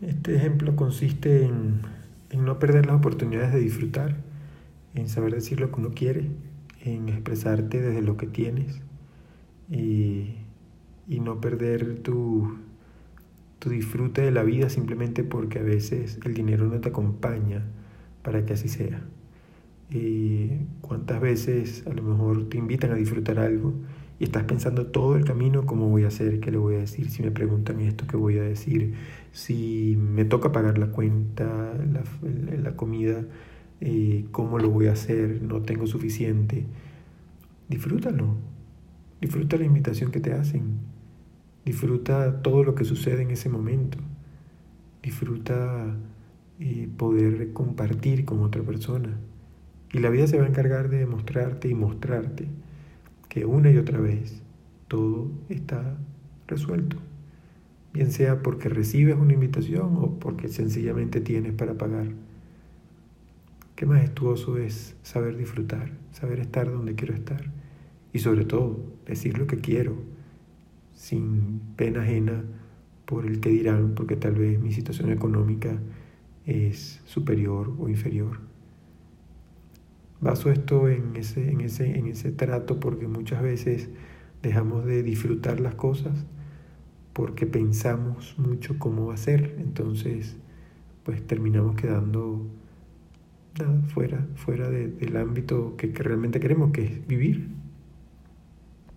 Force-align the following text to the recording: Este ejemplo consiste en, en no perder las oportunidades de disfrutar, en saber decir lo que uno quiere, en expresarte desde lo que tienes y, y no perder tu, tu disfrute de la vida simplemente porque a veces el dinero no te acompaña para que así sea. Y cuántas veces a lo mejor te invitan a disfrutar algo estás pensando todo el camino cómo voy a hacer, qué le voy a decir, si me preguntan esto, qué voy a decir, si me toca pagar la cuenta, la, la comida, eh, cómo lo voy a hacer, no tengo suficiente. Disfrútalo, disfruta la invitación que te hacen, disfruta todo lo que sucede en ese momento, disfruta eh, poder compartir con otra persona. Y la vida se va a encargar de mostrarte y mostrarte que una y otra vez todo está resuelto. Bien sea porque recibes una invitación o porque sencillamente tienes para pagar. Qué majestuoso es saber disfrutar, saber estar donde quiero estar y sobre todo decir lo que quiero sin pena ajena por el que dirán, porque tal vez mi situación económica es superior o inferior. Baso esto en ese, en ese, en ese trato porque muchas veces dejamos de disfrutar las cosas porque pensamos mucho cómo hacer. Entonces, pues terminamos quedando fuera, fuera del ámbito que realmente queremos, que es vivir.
Este 0.00 0.34
ejemplo 0.36 0.74
consiste 0.76 1.44
en, 1.44 1.80
en 2.30 2.44
no 2.44 2.58
perder 2.58 2.86
las 2.86 2.96
oportunidades 2.96 3.52
de 3.52 3.60
disfrutar, 3.60 4.16
en 4.94 5.08
saber 5.08 5.34
decir 5.34 5.60
lo 5.60 5.70
que 5.70 5.80
uno 5.80 5.90
quiere, 5.94 6.28
en 6.82 7.08
expresarte 7.08 7.80
desde 7.80 8.02
lo 8.02 8.16
que 8.16 8.26
tienes 8.26 8.80
y, 9.70 10.34
y 11.08 11.20
no 11.20 11.40
perder 11.40 12.00
tu, 12.00 12.58
tu 13.58 13.70
disfrute 13.70 14.22
de 14.22 14.30
la 14.30 14.42
vida 14.42 14.68
simplemente 14.68 15.24
porque 15.24 15.60
a 15.60 15.62
veces 15.62 16.18
el 16.24 16.34
dinero 16.34 16.66
no 16.66 16.80
te 16.80 16.88
acompaña 16.88 17.62
para 18.22 18.44
que 18.44 18.54
así 18.54 18.68
sea. 18.68 19.02
Y 19.90 20.48
cuántas 20.80 21.20
veces 21.20 21.86
a 21.86 21.92
lo 21.92 22.02
mejor 22.02 22.48
te 22.48 22.58
invitan 22.58 22.90
a 22.90 22.94
disfrutar 22.94 23.38
algo 23.38 23.74
estás 24.24 24.44
pensando 24.44 24.86
todo 24.86 25.16
el 25.16 25.24
camino 25.24 25.66
cómo 25.66 25.88
voy 25.88 26.04
a 26.04 26.08
hacer, 26.08 26.40
qué 26.40 26.50
le 26.50 26.58
voy 26.58 26.76
a 26.76 26.78
decir, 26.78 27.10
si 27.10 27.22
me 27.22 27.30
preguntan 27.30 27.80
esto, 27.80 28.06
qué 28.06 28.16
voy 28.16 28.38
a 28.38 28.42
decir, 28.42 28.94
si 29.32 29.96
me 29.98 30.24
toca 30.24 30.52
pagar 30.52 30.78
la 30.78 30.88
cuenta, 30.88 31.44
la, 31.44 32.02
la 32.56 32.76
comida, 32.76 33.24
eh, 33.80 34.26
cómo 34.30 34.58
lo 34.58 34.70
voy 34.70 34.86
a 34.86 34.92
hacer, 34.92 35.42
no 35.42 35.62
tengo 35.62 35.86
suficiente. 35.86 36.64
Disfrútalo, 37.68 38.36
disfruta 39.20 39.56
la 39.56 39.64
invitación 39.64 40.10
que 40.10 40.20
te 40.20 40.32
hacen, 40.32 40.78
disfruta 41.64 42.42
todo 42.42 42.64
lo 42.64 42.74
que 42.74 42.84
sucede 42.84 43.22
en 43.22 43.30
ese 43.30 43.48
momento, 43.48 43.98
disfruta 45.02 45.96
eh, 46.60 46.88
poder 46.96 47.52
compartir 47.52 48.24
con 48.24 48.42
otra 48.42 48.62
persona. 48.62 49.18
Y 49.92 49.98
la 49.98 50.10
vida 50.10 50.26
se 50.26 50.38
va 50.38 50.44
a 50.44 50.48
encargar 50.48 50.88
de 50.88 51.06
mostrarte 51.06 51.68
y 51.68 51.74
mostrarte 51.74 52.48
que 53.34 53.44
una 53.44 53.68
y 53.68 53.78
otra 53.78 53.98
vez 53.98 54.40
todo 54.86 55.28
está 55.48 55.98
resuelto. 56.46 56.98
Bien 57.92 58.12
sea 58.12 58.42
porque 58.42 58.68
recibes 58.68 59.16
una 59.16 59.32
invitación 59.32 59.96
o 59.96 60.20
porque 60.20 60.46
sencillamente 60.46 61.20
tienes 61.20 61.52
para 61.52 61.74
pagar. 61.74 62.06
Qué 63.74 63.86
majestuoso 63.86 64.56
es 64.56 64.94
saber 65.02 65.36
disfrutar, 65.36 65.90
saber 66.12 66.38
estar 66.38 66.70
donde 66.70 66.94
quiero 66.94 67.12
estar 67.12 67.50
y 68.12 68.20
sobre 68.20 68.44
todo 68.44 68.78
decir 69.04 69.36
lo 69.36 69.48
que 69.48 69.58
quiero 69.58 69.96
sin 70.94 71.58
pena 71.74 72.02
ajena 72.02 72.44
por 73.04 73.26
el 73.26 73.40
que 73.40 73.48
dirán, 73.50 73.96
porque 73.96 74.14
tal 74.14 74.36
vez 74.36 74.60
mi 74.60 74.70
situación 74.70 75.10
económica 75.10 75.76
es 76.46 77.02
superior 77.04 77.74
o 77.80 77.88
inferior. 77.88 78.38
Baso 80.24 80.50
esto 80.50 80.88
en 80.88 81.16
ese, 81.16 81.50
en 81.50 81.60
ese, 81.60 81.98
en 81.98 82.06
ese 82.06 82.32
trato 82.32 82.80
porque 82.80 83.06
muchas 83.06 83.42
veces 83.42 83.90
dejamos 84.42 84.86
de 84.86 85.02
disfrutar 85.02 85.60
las 85.60 85.74
cosas 85.74 86.24
porque 87.12 87.44
pensamos 87.46 88.34
mucho 88.38 88.78
cómo 88.78 89.10
hacer. 89.10 89.54
Entonces, 89.58 90.38
pues 91.02 91.26
terminamos 91.26 91.76
quedando 91.76 92.46
fuera, 93.88 94.26
fuera 94.34 94.70
del 94.70 95.16
ámbito 95.18 95.76
que 95.76 95.88
realmente 95.88 96.40
queremos, 96.40 96.72
que 96.72 96.84
es 96.84 97.06
vivir. 97.06 97.50